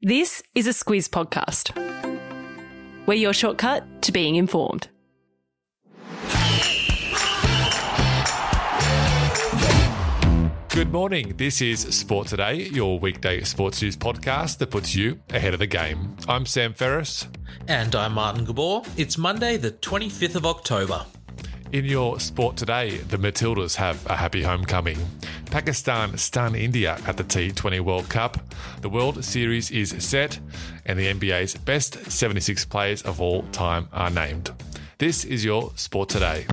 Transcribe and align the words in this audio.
This 0.00 0.44
is 0.54 0.68
a 0.68 0.70
Squiz 0.70 1.08
podcast. 1.08 1.74
We're 3.04 3.14
your 3.14 3.32
shortcut 3.32 4.00
to 4.02 4.12
being 4.12 4.36
informed. 4.36 4.86
Good 10.68 10.92
morning. 10.92 11.34
This 11.36 11.60
is 11.60 11.80
Sport 11.80 12.28
Today, 12.28 12.68
your 12.68 13.00
weekday 13.00 13.40
sports 13.40 13.82
news 13.82 13.96
podcast 13.96 14.58
that 14.58 14.70
puts 14.70 14.94
you 14.94 15.20
ahead 15.30 15.52
of 15.52 15.58
the 15.58 15.66
game. 15.66 16.16
I'm 16.28 16.46
Sam 16.46 16.74
Ferris. 16.74 17.26
And 17.66 17.96
I'm 17.96 18.12
Martin 18.12 18.44
Gabor. 18.44 18.82
It's 18.96 19.18
Monday, 19.18 19.56
the 19.56 19.72
25th 19.72 20.36
of 20.36 20.46
October. 20.46 21.06
In 21.70 21.84
your 21.84 22.18
sport 22.18 22.56
today, 22.56 22.96
the 22.96 23.18
Matildas 23.18 23.76
have 23.76 24.04
a 24.06 24.16
happy 24.16 24.42
homecoming. 24.42 24.96
Pakistan 25.50 26.16
stun 26.16 26.54
India 26.54 26.98
at 27.06 27.18
the 27.18 27.24
T20 27.24 27.80
World 27.80 28.08
Cup. 28.08 28.38
The 28.80 28.88
World 28.88 29.22
Series 29.22 29.70
is 29.70 29.94
set, 29.98 30.38
and 30.86 30.98
the 30.98 31.12
NBA's 31.12 31.56
best 31.56 32.10
76 32.10 32.64
players 32.64 33.02
of 33.02 33.20
all 33.20 33.42
time 33.52 33.86
are 33.92 34.08
named. 34.08 34.50
This 34.96 35.26
is 35.26 35.44
your 35.44 35.72
sport 35.76 36.08
today. 36.08 36.46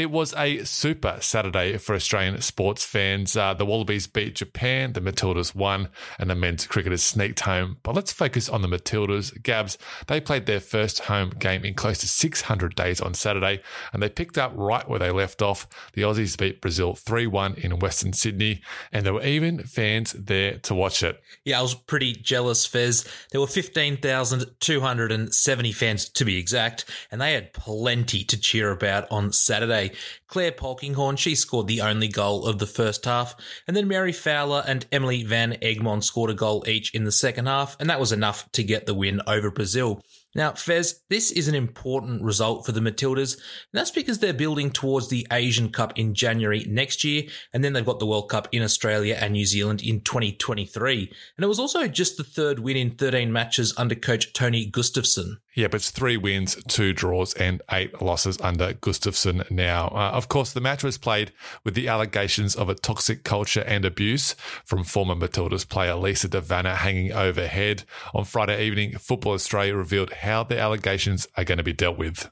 It 0.00 0.10
was 0.10 0.32
a 0.32 0.64
super 0.64 1.18
Saturday 1.20 1.76
for 1.76 1.94
Australian 1.94 2.40
sports 2.40 2.86
fans. 2.86 3.36
Uh, 3.36 3.52
the 3.52 3.66
Wallabies 3.66 4.06
beat 4.06 4.36
Japan, 4.36 4.94
the 4.94 5.02
Matildas 5.02 5.54
won, 5.54 5.90
and 6.18 6.30
the 6.30 6.34
men's 6.34 6.66
cricketers 6.66 7.02
sneaked 7.02 7.40
home. 7.40 7.76
But 7.82 7.94
let's 7.94 8.10
focus 8.10 8.48
on 8.48 8.62
the 8.62 8.68
Matildas. 8.68 9.42
Gabs, 9.42 9.76
they 10.06 10.18
played 10.18 10.46
their 10.46 10.60
first 10.60 11.00
home 11.00 11.32
game 11.38 11.66
in 11.66 11.74
close 11.74 11.98
to 11.98 12.08
600 12.08 12.74
days 12.74 13.02
on 13.02 13.12
Saturday, 13.12 13.60
and 13.92 14.02
they 14.02 14.08
picked 14.08 14.38
up 14.38 14.52
right 14.54 14.88
where 14.88 14.98
they 14.98 15.10
left 15.10 15.42
off. 15.42 15.68
The 15.92 16.00
Aussies 16.00 16.38
beat 16.38 16.62
Brazil 16.62 16.94
3 16.94 17.26
1 17.26 17.56
in 17.56 17.78
Western 17.78 18.14
Sydney, 18.14 18.62
and 18.92 19.04
there 19.04 19.12
were 19.12 19.22
even 19.22 19.58
fans 19.64 20.14
there 20.14 20.56
to 20.60 20.74
watch 20.74 21.02
it. 21.02 21.22
Yeah, 21.44 21.58
I 21.58 21.62
was 21.62 21.74
pretty 21.74 22.14
jealous, 22.14 22.64
Fez. 22.64 23.06
There 23.32 23.40
were 23.42 23.46
15,270 23.46 25.72
fans 25.72 26.08
to 26.08 26.24
be 26.24 26.38
exact, 26.38 26.86
and 27.10 27.20
they 27.20 27.34
had 27.34 27.52
plenty 27.52 28.24
to 28.24 28.40
cheer 28.40 28.70
about 28.70 29.06
on 29.10 29.34
Saturday. 29.34 29.89
Clare 30.28 30.52
Polkinghorne, 30.52 31.18
she 31.18 31.34
scored 31.34 31.66
the 31.66 31.80
only 31.80 32.08
goal 32.08 32.46
of 32.46 32.58
the 32.58 32.66
first 32.66 33.04
half, 33.04 33.34
and 33.66 33.76
then 33.76 33.88
Mary 33.88 34.12
Fowler 34.12 34.62
and 34.66 34.86
Emily 34.92 35.22
Van 35.22 35.52
Egmond 35.62 36.04
scored 36.04 36.30
a 36.30 36.34
goal 36.34 36.64
each 36.66 36.94
in 36.94 37.04
the 37.04 37.12
second 37.12 37.46
half, 37.46 37.76
and 37.80 37.88
that 37.90 38.00
was 38.00 38.12
enough 38.12 38.50
to 38.52 38.62
get 38.62 38.86
the 38.86 38.94
win 38.94 39.20
over 39.26 39.50
Brazil. 39.50 40.02
Now, 40.34 40.52
Fez, 40.52 41.00
this 41.08 41.32
is 41.32 41.48
an 41.48 41.56
important 41.56 42.22
result 42.22 42.64
for 42.64 42.70
the 42.70 42.80
Matildas, 42.80 43.34
and 43.34 43.42
that's 43.72 43.90
because 43.90 44.20
they're 44.20 44.32
building 44.32 44.70
towards 44.70 45.08
the 45.08 45.26
Asian 45.32 45.70
Cup 45.70 45.98
in 45.98 46.14
January 46.14 46.64
next 46.68 47.02
year, 47.02 47.24
and 47.52 47.64
then 47.64 47.72
they've 47.72 47.84
got 47.84 47.98
the 47.98 48.06
World 48.06 48.30
Cup 48.30 48.46
in 48.52 48.62
Australia 48.62 49.18
and 49.20 49.32
New 49.32 49.44
Zealand 49.44 49.82
in 49.82 50.02
2023. 50.02 51.12
And 51.36 51.44
it 51.44 51.48
was 51.48 51.58
also 51.58 51.88
just 51.88 52.16
the 52.16 52.22
third 52.22 52.60
win 52.60 52.76
in 52.76 52.90
13 52.92 53.32
matches 53.32 53.74
under 53.76 53.96
coach 53.96 54.32
Tony 54.32 54.70
Gustavsson. 54.70 55.38
Yeah, 55.56 55.66
but 55.66 55.76
it's 55.76 55.90
three 55.90 56.16
wins, 56.16 56.56
two 56.68 56.92
draws, 56.92 57.34
and 57.34 57.60
eight 57.72 58.00
losses 58.00 58.40
under 58.40 58.72
Gustavsson 58.72 59.50
now. 59.50 59.88
Uh, 59.88 60.12
of 60.12 60.28
course, 60.28 60.52
the 60.52 60.60
match 60.60 60.84
was 60.84 60.96
played 60.96 61.32
with 61.64 61.74
the 61.74 61.88
allegations 61.88 62.54
of 62.54 62.68
a 62.68 62.74
toxic 62.76 63.24
culture 63.24 63.64
and 63.66 63.84
abuse 63.84 64.36
from 64.64 64.84
former 64.84 65.16
Matildas 65.16 65.68
player 65.68 65.96
Lisa 65.96 66.28
De 66.28 66.40
Vanna 66.40 66.76
hanging 66.76 67.12
overhead. 67.12 67.82
On 68.14 68.24
Friday 68.24 68.64
evening, 68.64 68.96
Football 68.96 69.32
Australia 69.32 69.74
revealed 69.74 70.12
how 70.20 70.42
the 70.42 70.58
allegations 70.58 71.26
are 71.36 71.44
going 71.44 71.58
to 71.58 71.64
be 71.64 71.72
dealt 71.72 71.98
with. 71.98 72.30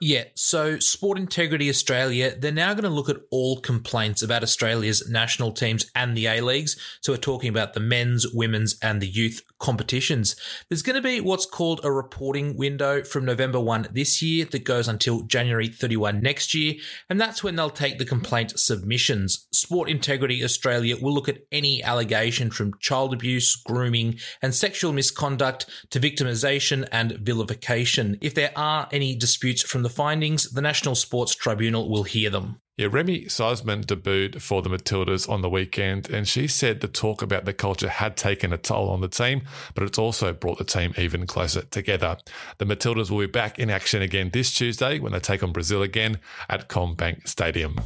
Yeah, 0.00 0.24
so 0.34 0.78
Sport 0.78 1.18
Integrity 1.18 1.68
Australia, 1.68 2.34
they're 2.36 2.52
now 2.52 2.72
going 2.74 2.84
to 2.84 2.90
look 2.90 3.08
at 3.08 3.20
all 3.30 3.60
complaints 3.60 4.22
about 4.22 4.42
Australia's 4.42 5.08
national 5.08 5.52
teams 5.52 5.90
and 5.94 6.16
the 6.16 6.26
A 6.26 6.40
Leagues. 6.40 6.76
So 7.00 7.12
we're 7.12 7.18
talking 7.18 7.48
about 7.48 7.74
the 7.74 7.80
men's, 7.80 8.26
women's, 8.32 8.78
and 8.82 9.00
the 9.00 9.08
youth 9.08 9.42
competitions. 9.58 10.36
There's 10.68 10.82
going 10.82 10.96
to 10.96 11.02
be 11.02 11.20
what's 11.20 11.46
called 11.46 11.80
a 11.84 11.92
reporting 11.92 12.56
window 12.56 13.04
from 13.04 13.24
November 13.24 13.60
1 13.60 13.88
this 13.92 14.22
year 14.22 14.46
that 14.46 14.64
goes 14.64 14.88
until 14.88 15.22
January 15.22 15.68
31 15.68 16.20
next 16.20 16.54
year, 16.54 16.74
and 17.08 17.20
that's 17.20 17.44
when 17.44 17.56
they'll 17.56 17.70
take 17.70 17.98
the 17.98 18.04
complaint 18.04 18.58
submissions. 18.58 19.46
Sport 19.52 19.88
Integrity 19.88 20.42
Australia 20.42 20.96
will 21.00 21.12
look 21.12 21.28
at 21.28 21.44
any 21.52 21.82
allegation 21.82 22.50
from 22.50 22.76
child 22.80 23.12
abuse, 23.12 23.54
grooming, 23.54 24.18
and 24.42 24.54
sexual 24.54 24.92
misconduct 24.92 25.66
to 25.90 26.00
victimisation 26.00 26.88
and 26.90 27.12
vilification. 27.12 28.16
If 28.20 28.34
there 28.34 28.52
are 28.56 28.88
any 28.90 29.14
disputes 29.14 29.59
from 29.62 29.82
the 29.82 29.90
findings, 29.90 30.50
the 30.50 30.62
National 30.62 30.94
Sports 30.94 31.34
Tribunal 31.34 31.88
will 31.90 32.04
hear 32.04 32.30
them. 32.30 32.60
Yeah, 32.76 32.88
Remy 32.90 33.26
Siemsen 33.26 33.84
debuted 33.84 34.40
for 34.40 34.62
the 34.62 34.70
Matildas 34.70 35.28
on 35.28 35.42
the 35.42 35.50
weekend, 35.50 36.08
and 36.08 36.26
she 36.26 36.46
said 36.46 36.80
the 36.80 36.88
talk 36.88 37.20
about 37.20 37.44
the 37.44 37.52
culture 37.52 37.90
had 37.90 38.16
taken 38.16 38.54
a 38.54 38.56
toll 38.56 38.88
on 38.88 39.02
the 39.02 39.08
team, 39.08 39.42
but 39.74 39.84
it's 39.84 39.98
also 39.98 40.32
brought 40.32 40.56
the 40.56 40.64
team 40.64 40.94
even 40.96 41.26
closer 41.26 41.60
together. 41.62 42.16
The 42.56 42.64
Matildas 42.64 43.10
will 43.10 43.18
be 43.18 43.26
back 43.26 43.58
in 43.58 43.68
action 43.68 44.00
again 44.00 44.30
this 44.32 44.54
Tuesday 44.54 44.98
when 44.98 45.12
they 45.12 45.20
take 45.20 45.42
on 45.42 45.52
Brazil 45.52 45.82
again 45.82 46.20
at 46.48 46.70
CommBank 46.70 47.28
Stadium. 47.28 47.78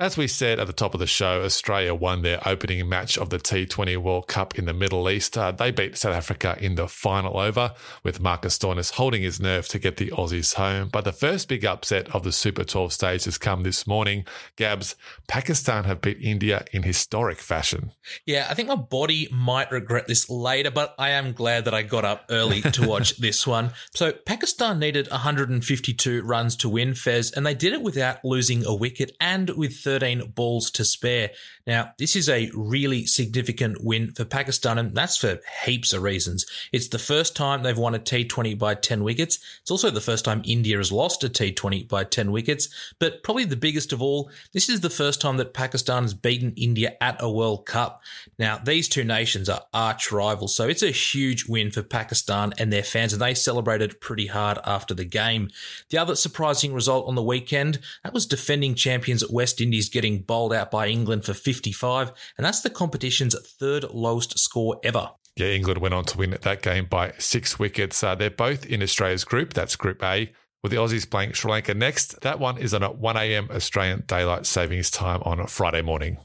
As 0.00 0.16
we 0.16 0.26
said 0.26 0.58
at 0.58 0.66
the 0.66 0.72
top 0.72 0.92
of 0.94 1.00
the 1.00 1.06
show, 1.06 1.42
Australia 1.42 1.94
won 1.94 2.22
their 2.22 2.40
opening 2.46 2.88
match 2.88 3.16
of 3.16 3.30
the 3.30 3.38
T20 3.38 3.96
World 3.96 4.26
Cup 4.26 4.58
in 4.58 4.64
the 4.64 4.72
Middle 4.72 5.08
East. 5.08 5.38
Uh, 5.38 5.52
they 5.52 5.70
beat 5.70 5.96
South 5.96 6.14
Africa 6.14 6.56
in 6.60 6.74
the 6.74 6.88
final 6.88 7.38
over, 7.38 7.72
with 8.02 8.20
Marcus 8.20 8.58
Stoinis 8.58 8.90
holding 8.94 9.22
his 9.22 9.40
nerve 9.40 9.68
to 9.68 9.78
get 9.78 9.96
the 9.96 10.10
Aussies 10.10 10.54
home. 10.54 10.88
But 10.92 11.04
the 11.04 11.12
first 11.12 11.48
big 11.48 11.64
upset 11.64 12.12
of 12.12 12.24
the 12.24 12.32
Super 12.32 12.64
12 12.64 12.92
stage 12.92 13.24
has 13.24 13.38
come 13.38 13.62
this 13.62 13.86
morning. 13.86 14.24
Gabs, 14.56 14.96
Pakistan 15.28 15.84
have 15.84 16.00
beat 16.00 16.18
India 16.20 16.64
in 16.72 16.82
historic 16.82 17.38
fashion. 17.38 17.92
Yeah, 18.26 18.48
I 18.50 18.54
think 18.54 18.68
my 18.68 18.74
body 18.74 19.28
might 19.30 19.70
regret 19.70 20.08
this 20.08 20.28
later, 20.28 20.72
but 20.72 20.96
I 20.98 21.10
am 21.10 21.32
glad 21.32 21.66
that 21.66 21.74
I 21.74 21.82
got 21.82 22.04
up 22.04 22.26
early 22.30 22.62
to 22.62 22.88
watch 22.88 23.16
this 23.18 23.46
one. 23.46 23.70
So 23.94 24.10
Pakistan 24.10 24.80
needed 24.80 25.08
152 25.08 26.22
runs 26.22 26.56
to 26.56 26.68
win 26.68 26.94
Fez, 26.94 27.30
and 27.30 27.46
they 27.46 27.54
did 27.54 27.72
it 27.72 27.82
without 27.82 28.24
losing 28.24 28.66
a 28.66 28.74
wicket 28.74 29.12
and 29.20 29.50
with 29.50 29.83
13 29.84 30.32
balls 30.34 30.70
to 30.72 30.84
spare. 30.84 31.30
Now, 31.66 31.92
this 31.98 32.16
is 32.16 32.28
a 32.28 32.50
really 32.54 33.06
significant 33.06 33.84
win 33.84 34.12
for 34.12 34.24
Pakistan, 34.24 34.78
and 34.78 34.94
that's 34.94 35.16
for 35.16 35.40
heaps 35.64 35.92
of 35.92 36.02
reasons. 36.02 36.46
It's 36.72 36.88
the 36.88 36.98
first 36.98 37.36
time 37.36 37.62
they've 37.62 37.76
won 37.76 37.94
a 37.94 37.98
T20 37.98 38.58
by 38.58 38.74
10 38.74 39.04
wickets. 39.04 39.38
It's 39.62 39.70
also 39.70 39.90
the 39.90 40.00
first 40.00 40.24
time 40.24 40.42
India 40.44 40.76
has 40.78 40.90
lost 40.90 41.22
a 41.22 41.28
T20 41.28 41.88
by 41.88 42.04
10 42.04 42.32
wickets. 42.32 42.68
But 42.98 43.22
probably 43.22 43.44
the 43.44 43.56
biggest 43.56 43.92
of 43.92 44.02
all, 44.02 44.30
this 44.52 44.68
is 44.68 44.80
the 44.80 44.90
first 44.90 45.20
time 45.20 45.36
that 45.36 45.54
Pakistan 45.54 46.02
has 46.02 46.14
beaten 46.14 46.52
India 46.56 46.96
at 47.00 47.16
a 47.20 47.30
World 47.30 47.66
Cup. 47.66 48.02
Now, 48.38 48.58
these 48.58 48.88
two 48.88 49.04
nations 49.04 49.48
are 49.48 49.64
arch 49.72 50.10
rivals, 50.10 50.56
so 50.56 50.66
it's 50.66 50.82
a 50.82 50.90
huge 50.90 51.46
win 51.46 51.70
for 51.70 51.82
Pakistan 51.82 52.52
and 52.58 52.72
their 52.72 52.82
fans, 52.82 53.12
and 53.12 53.20
they 53.20 53.34
celebrated 53.34 54.00
pretty 54.00 54.26
hard 54.26 54.58
after 54.64 54.94
the 54.94 55.04
game. 55.04 55.50
The 55.90 55.98
other 55.98 56.16
surprising 56.16 56.72
result 56.72 57.06
on 57.06 57.14
the 57.14 57.22
weekend, 57.22 57.80
that 58.02 58.14
was 58.14 58.26
defending 58.26 58.74
champions 58.74 59.28
West 59.30 59.60
Indies 59.60 59.73
getting 59.82 60.22
bowled 60.22 60.52
out 60.52 60.70
by 60.70 60.88
England 60.88 61.24
for 61.24 61.34
55, 61.34 62.12
and 62.36 62.44
that's 62.44 62.62
the 62.62 62.70
competition's 62.70 63.36
third 63.58 63.84
lowest 63.90 64.38
score 64.38 64.80
ever. 64.84 65.10
Yeah, 65.36 65.48
England 65.48 65.80
went 65.80 65.94
on 65.94 66.04
to 66.04 66.18
win 66.18 66.38
that 66.40 66.62
game 66.62 66.86
by 66.86 67.12
six 67.18 67.58
wickets. 67.58 68.02
Uh, 68.02 68.14
they're 68.14 68.30
both 68.30 68.64
in 68.66 68.82
Australia's 68.82 69.24
group. 69.24 69.52
That's 69.52 69.74
Group 69.74 70.02
A. 70.02 70.32
With 70.62 70.70
the 70.70 70.78
Aussies 70.78 71.10
playing 71.10 71.32
Sri 71.32 71.50
Lanka 71.50 71.74
next, 71.74 72.20
that 72.22 72.38
one 72.38 72.56
is 72.56 72.72
on 72.72 72.82
at 72.82 72.96
1 72.96 73.16
a.m. 73.16 73.48
Australian 73.50 74.04
daylight 74.06 74.46
savings 74.46 74.90
time 74.90 75.20
on 75.24 75.46
Friday 75.46 75.82
morning. 75.82 76.16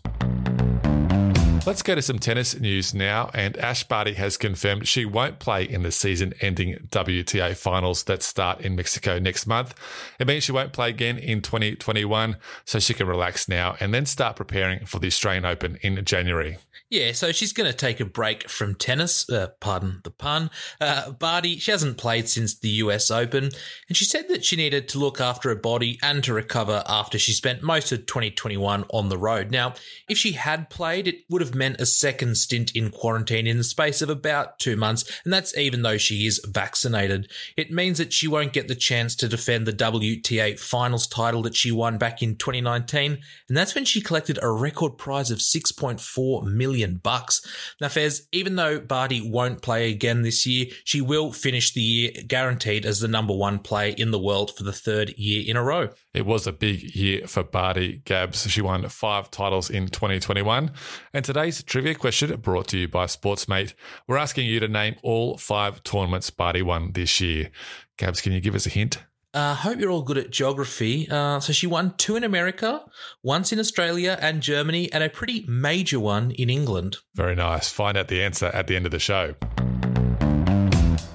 Let's 1.70 1.84
go 1.84 1.94
to 1.94 2.02
some 2.02 2.18
tennis 2.18 2.60
news 2.60 2.96
now. 2.96 3.30
And 3.32 3.56
Ash 3.58 3.84
Barty 3.84 4.14
has 4.14 4.38
confirmed 4.38 4.88
she 4.88 5.06
won't 5.06 5.38
play 5.38 5.64
in 5.64 5.84
the 5.84 5.92
season 5.92 6.34
ending 6.42 6.88
WTA 6.90 7.56
finals 7.56 8.06
that 8.06 8.24
start 8.24 8.62
in 8.62 8.76
Mexico 8.76 9.20
next 9.20 9.46
month. 9.46 9.76
It 10.18 10.26
means 10.26 10.44
she 10.44 10.52
won't 10.52 10.74
play 10.74 10.90
again 10.90 11.20
in 11.20 11.44
2021, 11.44 12.38
so 12.66 12.80
she 12.80 12.96
can 12.96 13.06
relax 13.06 13.48
now 13.48 13.76
and 13.80 13.94
then 13.94 14.08
start 14.08 14.36
preparing 14.36 14.88
for 14.88 14.98
the 14.98 15.06
Australian 15.06 15.46
Open 15.46 15.78
in 15.84 16.04
January. 16.04 16.58
Yeah, 16.90 17.12
so 17.12 17.32
she's 17.32 17.54
going 17.54 17.70
to 17.70 17.78
take 17.78 18.00
a 18.00 18.06
break 18.06 18.50
from 18.50 18.74
tennis. 18.74 19.30
Uh, 19.30 19.50
pardon 19.60 20.02
the 20.04 20.10
pun. 20.10 20.50
Uh, 20.82 21.12
Barty, 21.12 21.60
she 21.60 21.70
hasn't 21.70 22.00
played 22.00 22.28
since 22.28 22.58
the 22.58 22.70
US 22.70 23.12
Open, 23.12 23.52
and 23.88 23.96
she 23.96 24.06
said 24.06 24.28
that 24.30 24.44
she 24.44 24.56
needed 24.56 24.90
to 24.90 24.98
look 24.98 25.22
after 25.22 25.50
her 25.50 25.56
body 25.56 26.00
and 26.02 26.24
to 26.24 26.34
recover 26.34 26.84
after 26.88 27.20
she 27.20 27.32
spent 27.32 27.62
most 27.62 27.92
of 27.92 28.08
2021 28.08 28.86
on 28.90 29.10
the 29.10 29.20
road. 29.20 29.52
Now, 29.52 29.76
if 30.08 30.18
she 30.18 30.32
had 30.32 30.72
played, 30.72 31.08
it 31.08 31.26
would 31.30 31.42
have 31.42 31.54
meant 31.60 31.80
a 31.80 31.86
second 31.86 32.38
stint 32.38 32.76
in 32.76 32.90
quarantine 32.90 33.46
in 33.46 33.58
the 33.58 33.64
space 33.64 34.02
of 34.02 34.10
about 34.10 34.58
two 34.58 34.76
months, 34.76 35.06
and 35.24 35.32
that's 35.32 35.56
even 35.56 35.84
though 35.84 35.98
she 35.98 36.26
is 36.26 36.42
vaccinated. 36.48 37.30
It 37.56 37.72
means 37.72 38.00
that 38.00 38.14
she 38.14 38.28
won't 38.28 38.54
get 38.54 38.68
the 38.68 38.76
chance 38.76 39.16
to 39.18 39.28
defend 39.28 39.68
the 39.68 39.74
WTA 39.74 40.58
finals 40.60 41.06
title 41.06 41.44
that 41.44 41.56
she 41.56 41.72
won 41.72 42.00
back 42.00 42.24
in 42.24 42.38
2019, 42.38 43.20
and 43.48 43.58
that's 43.58 43.76
when 43.76 43.86
she 43.86 44.02
collected 44.02 44.40
a 44.42 44.50
record 44.50 44.98
prize 44.98 45.30
of 45.30 45.40
6.4 45.40 46.44
million 46.46 46.96
bucks. 47.04 47.46
Now, 47.80 47.90
Fez, 47.90 48.28
even 48.32 48.56
though 48.56 48.80
Barty 48.80 49.22
won't 49.22 49.62
play 49.62 49.92
again 49.92 50.22
this 50.22 50.46
year, 50.46 50.68
she 50.86 51.02
will 51.02 51.32
finish 51.32 51.74
the 51.74 51.82
year 51.82 52.12
guaranteed 52.26 52.86
as 52.86 53.02
the 53.02 53.08
number 53.08 53.36
one 53.36 53.60
player 53.60 53.94
in 53.98 54.12
the 54.12 54.20
world 54.20 54.56
for 54.56 54.64
the 54.64 54.74
third 54.74 55.14
year 55.18 55.44
in 55.46 55.58
a 55.58 55.64
row. 55.64 55.90
It 56.14 56.26
was 56.26 56.48
a 56.48 56.54
big 56.54 56.96
year 56.96 57.28
for 57.28 57.44
Barty 57.44 58.02
Gabs. 58.06 58.50
She 58.50 58.62
won 58.62 58.88
five 58.90 59.30
titles 59.30 59.70
in 59.70 59.88
2021, 59.90 60.72
and 61.14 61.26
today 61.26 61.39
today's 61.40 61.64
trivia 61.64 61.96
question 61.96 62.36
brought 62.42 62.68
to 62.68 62.78
you 62.78 62.86
by 62.86 63.06
Sportsmate. 63.06 63.74
We're 64.08 64.18
asking 64.18 64.48
you 64.48 64.60
to 64.60 64.68
name 64.68 64.98
all 65.04 65.38
five 65.38 65.82
tournaments 65.84 66.30
Barty 66.30 66.62
won 66.62 66.92
this 66.92 67.22
year. 67.22 67.50
Gabs, 67.96 68.20
can 68.20 68.34
you 68.34 68.42
give 68.42 68.56
us 68.56 68.66
a 68.66 68.70
hint? 68.70 68.98
I 69.34 69.52
uh, 69.52 69.56
hope 69.56 69.80
you're 69.80 69.90
all 69.90 70.02
good 70.02 70.18
at 70.18 70.32
geography. 70.32 71.08
Uh, 71.10 71.40
so 71.40 71.54
she 71.54 71.66
won 71.66 71.94
two 71.96 72.18
in 72.18 72.26
America, 72.26 72.84
once 73.24 73.54
in 73.54 73.60
Australia 73.60 74.20
and 74.22 74.42
Germany, 74.42 74.92
and 74.92 75.02
a 75.02 75.10
pretty 75.10 75.46
major 75.48 75.98
one 75.98 76.32
in 76.32 76.50
England. 76.50 76.98
Very 77.16 77.36
nice. 77.36 77.70
Find 77.70 77.96
out 77.96 78.10
the 78.10 78.22
answer 78.22 78.48
at 78.48 78.68
the 78.68 78.76
end 78.76 78.86
of 78.86 78.92
the 78.92 79.00
show. 79.00 79.36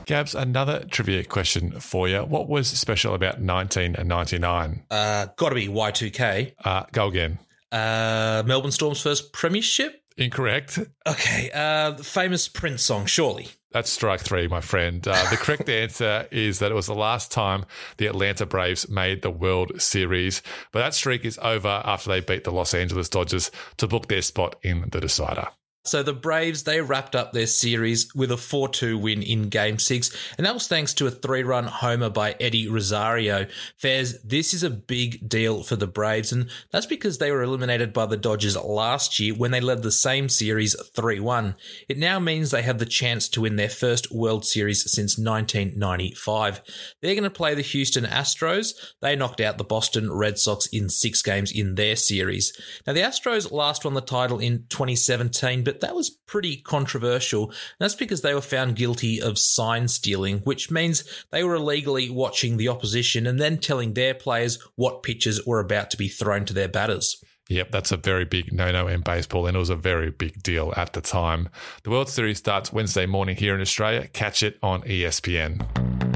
Gabs, 0.07 0.35
another 0.35 0.87
trivia 0.91 1.25
question 1.25 1.79
for 1.81 2.09
you. 2.09 2.21
What 2.21 2.49
was 2.49 2.69
special 2.69 3.13
about 3.13 3.41
1999? 3.41 4.87
Uh, 4.91 5.27
Got 5.37 5.51
to 5.51 5.55
be 5.55 5.69
Y2K. 5.69 6.55
Uh, 6.65 6.85
go 6.93 7.09
again. 7.09 7.41
Uh, 7.71 8.45
Melbourne 8.47 8.71
Storm's 8.71 9.03
first 9.03 9.33
premiership. 9.33 10.04
Incorrect. 10.17 10.79
Okay, 11.07 11.51
uh, 11.53 11.91
the 11.91 12.05
famous 12.05 12.49
Prince 12.49 12.83
song, 12.83 13.07
surely. 13.07 13.49
That's 13.73 13.91
strike 13.91 14.21
three, 14.21 14.47
my 14.47 14.61
friend. 14.61 15.07
Uh, 15.07 15.31
the 15.31 15.37
correct 15.37 15.69
answer 15.69 16.29
is 16.31 16.61
that 16.61 16.71
it 16.71 16.75
was 16.75 16.87
the 16.87 16.95
last 16.95 17.33
time 17.33 17.65
the 17.97 18.07
Atlanta 18.07 18.47
Braves 18.47 18.89
made 18.89 19.23
the 19.23 19.31
World 19.31 19.81
Series, 19.83 20.43
but 20.71 20.79
that 20.79 20.95
streak 20.95 21.25
is 21.25 21.39
over 21.43 21.83
after 21.85 22.11
they 22.11 22.21
beat 22.21 22.45
the 22.45 22.53
Los 22.53 22.73
Angeles 22.73 23.09
Dodgers 23.09 23.51
to 23.79 23.89
book 23.89 24.07
their 24.07 24.23
spot 24.23 24.55
in 24.63 24.89
the 24.93 25.01
decider. 25.01 25.49
So 25.87 26.03
the 26.03 26.15
Braves, 26.15 26.63
they 26.63 26.81
wrapped 26.81 27.15
up 27.15 27.33
their 27.33 27.47
series 27.47 28.15
with 28.15 28.33
a 28.33 28.39
4 28.39 28.71
2 28.71 28.97
win 28.97 29.23
in 29.23 29.51
game 29.51 29.79
six, 29.79 30.11
and 30.39 30.47
that 30.47 30.55
was 30.55 30.67
thanks 30.67 30.95
to 30.95 31.07
a 31.07 31.11
three 31.11 31.43
run 31.43 31.65
homer 31.65 32.09
by 32.09 32.37
Eddie 32.41 32.69
Rosario. 32.69 33.47
Fairs, 33.77 34.19
this 34.23 34.55
is 34.55 34.63
a 34.63 34.71
big 34.71 35.29
deal 35.29 35.63
for 35.63 35.77
the 35.77 35.87
Braves, 35.87 36.33
and 36.33 36.49
that's 36.73 36.87
because 36.87 37.19
they 37.19 37.31
were 37.31 37.43
eliminated 37.43 37.93
by 37.93 38.07
the 38.07 38.17
Dodgers 38.17 38.57
last 38.57 39.21
year 39.21 39.35
when 39.35 39.51
they 39.51 39.61
led 39.61 39.83
the 39.83 39.93
same 39.93 40.31
series 40.31 40.75
3 40.95 41.21
1. 41.21 41.55
It 41.91 41.99
now 41.99 42.19
means 42.19 42.51
they 42.51 42.63
have 42.63 42.79
the 42.79 42.87
chance 42.87 43.29
to 43.29 43.43
win 43.43 43.57
their 43.57 43.69
first 43.69 44.11
World 44.11 44.47
Series 44.47 44.91
since 44.91 45.19
1995. 45.19 46.63
They're 47.03 47.15
going 47.15 47.25
to 47.25 47.31
play 47.31 47.55
the 47.55 47.61
Houston 47.61 48.05
Astros. 48.05 48.73
They 49.03 49.17
knocked 49.17 49.43
out 49.43 49.59
the 49.59 49.65
Boston 49.65 50.11
Red 50.11 50.39
Sox 50.39 50.67
in 50.67 50.89
six 50.89 51.21
games 51.21 51.53
in 51.53 51.75
their 51.75 51.95
series. 51.95 52.59
Now, 52.87 52.95
the 52.95 53.01
Astros 53.01 53.53
last 53.53 53.85
won 53.85 53.93
the 53.93 54.01
title 54.01 54.39
in 54.39 54.65
2017, 54.71 55.63
but 55.63 55.74
but 55.75 55.81
that 55.81 55.97
was 55.97 56.11
pretty 56.11 56.57
controversial. 56.57 57.53
That's 57.81 57.97
because 57.97 58.23
they 58.23 58.33
were 58.33 58.41
found 58.41 58.77
guilty 58.77 59.21
of 59.21 59.39
sign 59.39 59.89
stealing, 59.89 60.39
which 60.41 60.71
means 60.71 61.03
they 61.33 61.43
were 61.43 61.57
illegally 61.57 62.09
watching 62.09 62.57
the 62.57 62.69
opposition 62.69 63.27
and 63.27 63.41
then 63.41 63.59
telling 63.59 63.95
their 63.95 64.15
players 64.15 64.59
what 64.77 65.03
pitches 65.03 65.45
were 65.45 65.59
about 65.59 65.91
to 65.91 65.97
be 65.97 66.09
thrown 66.09 66.45
to 66.45 66.55
their 66.55 66.69
batters. 66.69 67.23
Yep, 67.49 67.73
that's 67.73 67.93
a 67.93 67.97
very 67.97 68.25
big 68.25 68.53
no 68.53 68.71
no 68.71 68.87
in 68.87 69.01
baseball, 69.01 69.47
and 69.47 69.57
it 69.57 69.61
was 69.61 69.69
a 69.69 69.77
very 69.77 70.11
big 70.11 70.43
deal 70.43 70.73
at 70.77 70.93
the 70.93 71.01
time. 71.01 71.49
The 71.83 71.91
World 71.91 72.09
Series 72.09 72.39
starts 72.39 72.73
Wednesday 72.73 73.05
morning 73.05 73.37
here 73.37 73.55
in 73.55 73.61
Australia. 73.61 74.07
Catch 74.07 74.43
it 74.45 74.59
on 74.63 74.83
ESPN. 74.83 76.14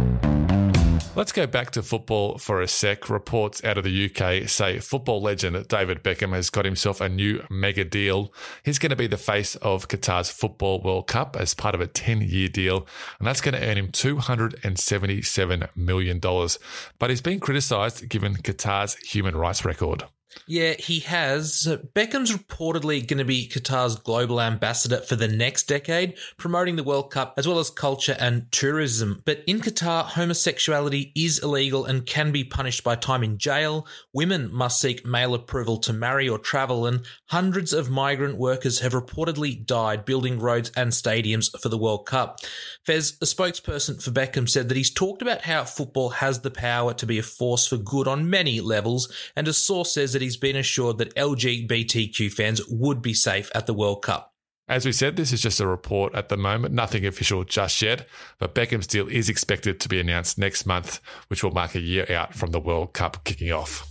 Let's 1.19 1.33
go 1.33 1.49
back 1.49 1.73
to 1.73 1.83
football 1.83 2.39
for 2.39 2.63
a 2.63 2.69
sec. 2.69 3.11
Reports 3.11 3.65
out 3.65 3.77
of 3.77 3.83
the 3.83 4.05
UK 4.09 4.49
say 4.49 4.79
football 4.79 5.21
legend 5.21 5.67
David 5.67 6.05
Beckham 6.05 6.33
has 6.33 6.49
got 6.49 6.65
himself 6.65 7.01
a 7.01 7.09
new 7.09 7.45
mega 7.51 7.85
deal. 7.85 8.33
He's 8.63 8.79
going 8.79 8.91
to 8.91 8.97
be 8.97 9.09
the 9.09 9.17
face 9.17 9.57
of 9.57 9.89
Qatar's 9.89 10.31
Football 10.31 10.81
World 10.81 11.09
Cup 11.09 11.35
as 11.35 11.55
part 11.55 11.75
of 11.75 11.81
a 11.81 11.89
10 11.89 12.21
year 12.21 12.47
deal, 12.47 12.87
and 13.19 13.27
that's 13.27 13.41
going 13.41 13.55
to 13.55 13.69
earn 13.69 13.79
him 13.79 13.89
$277 13.89 15.77
million. 15.77 16.21
But 16.21 17.11
he's 17.11 17.21
been 17.21 17.41
criticised 17.41 18.09
given 18.09 18.37
Qatar's 18.37 18.95
human 18.99 19.35
rights 19.35 19.65
record. 19.65 20.05
Yeah, 20.47 20.75
he 20.75 21.01
has. 21.01 21.67
Beckham's 21.95 22.35
reportedly 22.35 23.07
going 23.07 23.19
to 23.19 23.25
be 23.25 23.49
Qatar's 23.49 23.97
global 23.97 24.41
ambassador 24.41 24.99
for 24.99 25.17
the 25.17 25.29
next 25.29 25.65
decade, 25.65 26.17
promoting 26.37 26.77
the 26.77 26.85
World 26.85 27.11
Cup 27.11 27.35
as 27.37 27.49
well 27.49 27.59
as 27.59 27.71
culture 27.71 28.17
and 28.19 28.51
tourism. 28.53 29.23
But 29.25 29.43
in 29.47 29.61
Qatar, 29.61 30.05
homosexuality 30.05 31.13
is 31.15 31.39
illegal 31.43 31.85
and 31.87 32.05
can 32.05 32.31
be 32.31 32.45
punished 32.45 32.85
by 32.85 32.97
time 32.97 33.23
in 33.23 33.39
jail. 33.39 33.87
Women 34.13 34.53
must 34.53 34.81
seek 34.81 35.07
male 35.07 35.35
approval 35.35 35.79
to 35.79 35.93
marry 35.93 36.29
or 36.29 36.39
travel, 36.39 36.87
and 36.87 37.07
hundreds 37.27 37.73
of 37.73 37.91
migrant 37.91 38.37
workers 38.37 38.81
have 38.81 38.93
reportedly 38.93 39.65
died 39.65 40.05
building 40.05 40.39
roads 40.39 40.71
and 40.77 40.93
stadiums 40.93 41.59
for 41.61 41.69
the 41.69 41.79
World 41.79 42.07
Cup. 42.07 42.41
Fez, 42.85 43.17
a 43.23 43.25
spokesperson 43.25 44.03
for 44.03 44.11
Beckham, 44.11 44.49
said 44.49 44.69
that 44.69 44.77
he's 44.77 44.93
talked 44.93 45.23
about 45.23 45.43
how 45.43 45.65
football 45.65 46.11
has 46.11 46.41
the 46.41 46.51
power 46.51 46.93
to 46.95 47.07
be 47.07 47.19
a 47.19 47.23
force 47.23 47.67
for 47.67 47.77
good 47.77 48.07
on 48.07 48.29
many 48.29 48.61
levels, 48.61 49.13
and 49.35 49.49
a 49.49 49.53
source 49.53 49.93
says 49.95 50.18
that 50.19 50.25
he's 50.25 50.37
been 50.37 50.57
assured 50.57 50.99
that 50.99 51.15
LGBTQ 51.15 52.33
fans 52.33 52.61
would 52.69 53.01
be 53.01 53.15
safe 53.15 53.53
at 53.55 53.67
the 53.67 53.73
World 53.73 54.03
Cup. 54.03 54.35
As 54.67 54.85
we 54.85 54.91
said, 54.91 55.15
this 55.15 55.33
is 55.33 55.41
just 55.41 55.61
a 55.61 55.67
report 55.67 56.13
at 56.13 56.29
the 56.29 56.37
moment, 56.37 56.75
nothing 56.75 57.07
official 57.07 57.45
just 57.45 57.81
yet, 57.81 58.05
but 58.41 58.53
Beckham's 58.53 58.89
deal 58.89 59.07
is 59.07 59.29
expected 59.29 59.79
to 59.79 59.89
be 59.89 60.01
announced 60.01 60.37
next 60.37 60.67
month, 60.67 61.01
which 61.29 61.45
will 61.45 61.53
mark 61.53 61.77
a 61.77 61.81
year 61.81 62.05
out 62.11 62.35
from 62.35 62.51
the 62.51 62.59
World 62.59 62.95
Cup 62.95 63.23
kicking 63.23 63.53
off. 63.53 63.88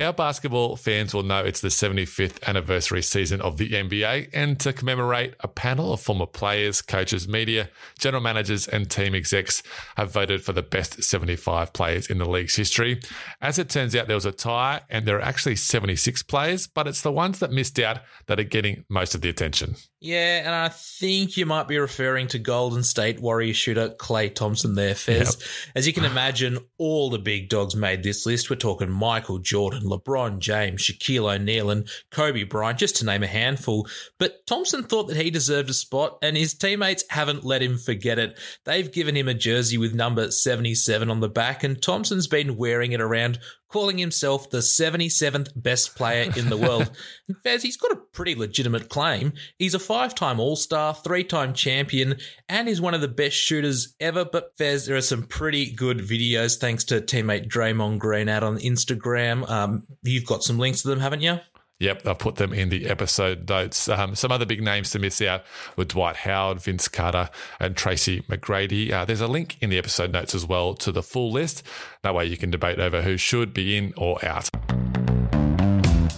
Our 0.00 0.14
basketball 0.14 0.76
fans 0.76 1.12
will 1.12 1.24
know 1.24 1.44
it's 1.44 1.60
the 1.60 1.68
75th 1.68 2.42
anniversary 2.44 3.02
season 3.02 3.42
of 3.42 3.58
the 3.58 3.72
NBA, 3.72 4.30
and 4.32 4.58
to 4.60 4.72
commemorate, 4.72 5.34
a 5.40 5.48
panel 5.48 5.92
of 5.92 6.00
former 6.00 6.24
players, 6.24 6.80
coaches, 6.80 7.28
media, 7.28 7.68
general 7.98 8.22
managers, 8.22 8.66
and 8.66 8.90
team 8.90 9.14
execs 9.14 9.62
have 9.98 10.10
voted 10.10 10.42
for 10.42 10.54
the 10.54 10.62
best 10.62 11.02
75 11.02 11.74
players 11.74 12.06
in 12.06 12.16
the 12.16 12.24
league's 12.24 12.56
history. 12.56 12.98
As 13.42 13.58
it 13.58 13.68
turns 13.68 13.94
out, 13.94 14.06
there 14.06 14.16
was 14.16 14.24
a 14.24 14.32
tie, 14.32 14.80
and 14.88 15.04
there 15.04 15.18
are 15.18 15.22
actually 15.22 15.56
76 15.56 16.22
players, 16.22 16.66
but 16.66 16.88
it's 16.88 17.02
the 17.02 17.12
ones 17.12 17.38
that 17.40 17.52
missed 17.52 17.78
out 17.78 17.98
that 18.24 18.40
are 18.40 18.44
getting 18.44 18.86
most 18.88 19.14
of 19.14 19.20
the 19.20 19.28
attention. 19.28 19.76
Yeah, 20.02 20.38
and 20.46 20.54
I 20.54 20.70
think 20.70 21.36
you 21.36 21.44
might 21.44 21.68
be 21.68 21.78
referring 21.78 22.28
to 22.28 22.38
Golden 22.38 22.82
State 22.82 23.20
Warrior 23.20 23.52
shooter 23.52 23.90
Klay 23.90 24.34
Thompson 24.34 24.74
there, 24.74 24.94
Fez. 24.94 25.36
Yep. 25.38 25.48
As 25.76 25.86
you 25.86 25.92
can 25.92 26.06
imagine, 26.06 26.58
all 26.78 27.10
the 27.10 27.18
big 27.18 27.50
dogs 27.50 27.76
made 27.76 28.02
this 28.02 28.24
list. 28.24 28.48
We're 28.48 28.56
talking 28.56 28.90
Michael 28.90 29.40
Jordan, 29.40 29.82
LeBron 29.82 30.38
James, 30.38 30.80
Shaquille 30.80 31.34
O'Neal, 31.34 31.70
and 31.70 31.86
Kobe 32.10 32.44
Bryant, 32.44 32.78
just 32.78 32.96
to 32.96 33.04
name 33.04 33.22
a 33.22 33.26
handful. 33.26 33.86
But 34.18 34.46
Thompson 34.46 34.84
thought 34.84 35.08
that 35.08 35.18
he 35.18 35.30
deserved 35.30 35.68
a 35.68 35.74
spot, 35.74 36.16
and 36.22 36.34
his 36.34 36.54
teammates 36.54 37.04
haven't 37.10 37.44
let 37.44 37.62
him 37.62 37.76
forget 37.76 38.18
it. 38.18 38.38
They've 38.64 38.90
given 38.90 39.14
him 39.14 39.28
a 39.28 39.34
jersey 39.34 39.76
with 39.76 39.94
number 39.94 40.30
77 40.30 41.10
on 41.10 41.20
the 41.20 41.28
back, 41.28 41.62
and 41.62 41.80
Thompson's 41.80 42.26
been 42.26 42.56
wearing 42.56 42.92
it 42.92 43.02
around 43.02 43.38
calling 43.70 43.98
himself 43.98 44.50
the 44.50 44.58
77th 44.58 45.50
best 45.56 45.94
player 45.94 46.30
in 46.36 46.50
the 46.50 46.56
world. 46.56 46.90
and 47.28 47.36
Fez, 47.42 47.62
he's 47.62 47.76
got 47.76 47.92
a 47.92 47.96
pretty 47.96 48.34
legitimate 48.34 48.88
claim. 48.88 49.32
He's 49.58 49.74
a 49.74 49.78
five 49.78 50.14
time 50.14 50.40
All 50.40 50.56
Star, 50.56 50.94
three 50.94 51.24
time 51.24 51.54
champion, 51.54 52.16
and 52.48 52.68
he's 52.68 52.80
one 52.80 52.94
of 52.94 53.00
the 53.00 53.08
best 53.08 53.36
shooters 53.36 53.94
ever. 54.00 54.24
But 54.24 54.52
Fez, 54.58 54.86
there 54.86 54.96
are 54.96 55.00
some 55.00 55.22
pretty 55.22 55.70
good 55.70 55.98
videos 55.98 56.58
thanks 56.58 56.84
to 56.84 57.00
teammate 57.00 57.48
Draymond 57.48 57.98
Green 57.98 58.28
out 58.28 58.42
on 58.42 58.58
Instagram. 58.58 59.48
Um, 59.48 59.86
you've 60.02 60.26
got 60.26 60.42
some 60.42 60.58
links 60.58 60.82
to 60.82 60.88
them, 60.88 61.00
haven't 61.00 61.22
you? 61.22 61.40
Yep, 61.80 62.06
I've 62.06 62.18
put 62.18 62.36
them 62.36 62.52
in 62.52 62.68
the 62.68 62.88
episode 62.88 63.48
notes. 63.48 63.88
Um, 63.88 64.14
some 64.14 64.30
other 64.30 64.44
big 64.44 64.62
names 64.62 64.90
to 64.90 64.98
miss 64.98 65.20
out 65.22 65.42
were 65.76 65.86
Dwight 65.86 66.16
Howard, 66.16 66.60
Vince 66.60 66.88
Carter, 66.88 67.30
and 67.58 67.74
Tracy 67.74 68.20
McGrady. 68.22 68.92
Uh, 68.92 69.06
there's 69.06 69.22
a 69.22 69.26
link 69.26 69.56
in 69.60 69.70
the 69.70 69.78
episode 69.78 70.12
notes 70.12 70.34
as 70.34 70.46
well 70.46 70.74
to 70.74 70.92
the 70.92 71.02
full 71.02 71.32
list. 71.32 71.62
That 72.02 72.14
way 72.14 72.26
you 72.26 72.36
can 72.36 72.50
debate 72.50 72.78
over 72.78 73.02
who 73.02 73.16
should 73.16 73.54
be 73.54 73.78
in 73.78 73.94
or 73.96 74.22
out. 74.24 74.50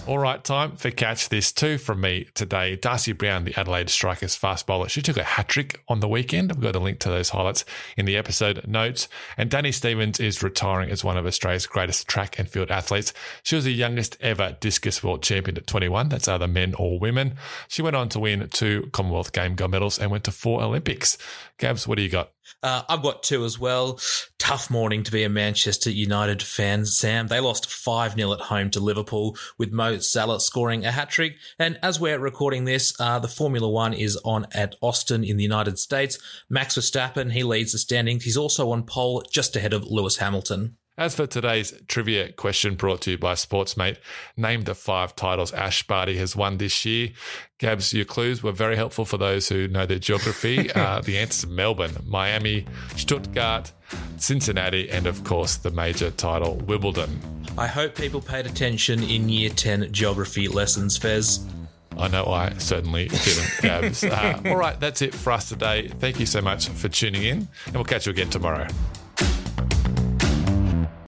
All 0.05 0.19
right, 0.19 0.43
time 0.43 0.75
for 0.75 0.91
catch 0.91 1.29
this 1.29 1.53
too 1.53 1.77
from 1.77 2.01
me 2.01 2.27
today. 2.33 2.75
Darcie 2.75 3.17
Brown, 3.17 3.45
the 3.45 3.57
Adelaide 3.57 3.89
Strikers 3.89 4.35
fast 4.35 4.67
bowler, 4.67 4.89
she 4.89 5.01
took 5.01 5.15
a 5.15 5.23
hat 5.23 5.47
trick 5.47 5.79
on 5.87 6.01
the 6.01 6.09
weekend. 6.09 6.51
I've 6.51 6.59
got 6.59 6.75
a 6.75 6.79
link 6.79 6.99
to 6.99 7.09
those 7.09 7.29
highlights 7.29 7.63
in 7.95 8.05
the 8.05 8.17
episode 8.17 8.67
notes. 8.67 9.07
And 9.37 9.49
Dani 9.49 9.73
Stevens 9.73 10.19
is 10.19 10.43
retiring 10.43 10.91
as 10.91 11.05
one 11.05 11.15
of 11.15 11.25
Australia's 11.25 11.67
greatest 11.67 12.05
track 12.09 12.37
and 12.37 12.49
field 12.49 12.69
athletes. 12.69 13.13
She 13.43 13.55
was 13.55 13.63
the 13.63 13.71
youngest 13.71 14.17
ever 14.19 14.57
discus 14.59 15.01
world 15.01 15.23
champion 15.23 15.57
at 15.57 15.67
21. 15.67 16.09
That's 16.09 16.27
either 16.27 16.49
men 16.49 16.75
or 16.77 16.99
women. 16.99 17.35
She 17.69 17.81
went 17.81 17.95
on 17.95 18.09
to 18.09 18.19
win 18.19 18.49
two 18.49 18.89
Commonwealth 18.91 19.31
Game 19.31 19.55
gold 19.55 19.71
medals 19.71 19.99
and 19.99 20.11
went 20.11 20.25
to 20.25 20.31
four 20.31 20.61
Olympics. 20.61 21.17
Gabs, 21.57 21.87
what 21.87 21.95
do 21.95 22.03
you 22.03 22.09
got? 22.09 22.33
Uh, 22.61 22.81
I've 22.87 23.01
got 23.01 23.23
two 23.23 23.45
as 23.45 23.59
well. 23.59 23.99
Tough 24.37 24.69
morning 24.69 25.03
to 25.03 25.11
be 25.11 25.23
a 25.23 25.29
Manchester 25.29 25.89
United 25.89 26.41
fan, 26.41 26.85
Sam. 26.85 27.27
They 27.27 27.39
lost 27.39 27.69
5 27.69 28.15
0 28.15 28.33
at 28.33 28.39
home 28.39 28.69
to 28.71 28.79
Liverpool, 28.79 29.37
with 29.57 29.71
Mo 29.71 29.92
Salah 30.01 30.39
scoring 30.39 30.85
a 30.85 30.91
hat 30.91 31.09
trick. 31.09 31.35
And 31.59 31.77
as 31.83 31.99
we're 31.99 32.19
recording 32.19 32.65
this, 32.65 32.93
uh, 32.99 33.19
the 33.19 33.27
Formula 33.27 33.69
One 33.69 33.93
is 33.93 34.17
on 34.23 34.47
at 34.53 34.75
Austin 34.81 35.23
in 35.23 35.37
the 35.37 35.43
United 35.43 35.77
States. 35.77 36.17
Max 36.49 36.75
Verstappen, 36.75 37.31
he 37.31 37.43
leads 37.43 37.73
the 37.73 37.77
standings. 37.77 38.23
He's 38.23 38.37
also 38.37 38.71
on 38.71 38.83
pole 38.83 39.23
just 39.29 39.55
ahead 39.55 39.73
of 39.73 39.83
Lewis 39.83 40.17
Hamilton. 40.17 40.77
As 40.95 41.15
for 41.15 41.25
today's 41.25 41.73
trivia 41.87 42.31
question 42.33 42.75
brought 42.75 43.01
to 43.01 43.11
you 43.11 43.17
by 43.17 43.33
Sportsmate, 43.33 43.97
name 44.37 44.61
the 44.61 44.75
five 44.75 45.15
titles 45.15 45.51
Ash 45.51 45.81
Barty 45.81 46.17
has 46.17 46.35
won 46.35 46.57
this 46.59 46.85
year. 46.85 47.09
Gabs, 47.57 47.95
your 47.95 48.05
clues 48.05 48.43
were 48.43 48.51
very 48.51 48.75
helpful 48.75 49.03
for 49.03 49.17
those 49.17 49.49
who 49.49 49.67
know 49.67 49.87
their 49.87 49.97
geography. 49.97 50.71
uh, 50.75 51.01
the 51.01 51.17
answers 51.17 51.49
Melbourne, 51.49 51.97
Miami, 52.05 52.67
Stuttgart, 52.95 53.71
Cincinnati, 54.17 54.89
and 54.89 55.07
of 55.07 55.23
course 55.23 55.57
the 55.57 55.71
major 55.71 56.11
title, 56.11 56.55
Wimbledon. 56.55 57.19
I 57.57 57.67
hope 57.67 57.95
people 57.95 58.21
paid 58.21 58.45
attention 58.45 59.03
in 59.03 59.29
year 59.29 59.49
10 59.49 59.91
geography 59.91 60.47
lessons, 60.47 60.97
Fez. 60.97 61.45
I 61.97 62.07
know 62.07 62.25
I 62.25 62.53
certainly 62.57 63.07
didn't, 63.07 63.51
Gabs. 63.61 64.03
Uh, 64.03 64.41
all 64.45 64.55
right, 64.55 64.79
that's 64.79 65.01
it 65.01 65.13
for 65.13 65.31
us 65.31 65.49
today. 65.49 65.87
Thank 65.87 66.19
you 66.19 66.25
so 66.25 66.41
much 66.41 66.69
for 66.69 66.89
tuning 66.89 67.23
in, 67.23 67.47
and 67.67 67.75
we'll 67.75 67.83
catch 67.83 68.07
you 68.07 68.11
again 68.11 68.29
tomorrow. 68.29 68.67